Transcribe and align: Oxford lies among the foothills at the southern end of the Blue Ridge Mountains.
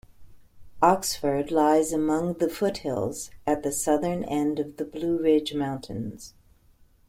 Oxford 0.81 1.51
lies 1.51 1.93
among 1.93 2.39
the 2.39 2.49
foothills 2.49 3.29
at 3.45 3.61
the 3.61 3.71
southern 3.71 4.23
end 4.23 4.57
of 4.57 4.77
the 4.77 4.85
Blue 4.85 5.21
Ridge 5.21 5.53
Mountains. 5.53 6.33